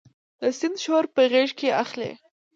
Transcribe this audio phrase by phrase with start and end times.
[0.41, 2.11] د سیند شور په غیږ کې اخلي